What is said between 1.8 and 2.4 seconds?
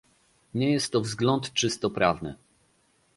prawny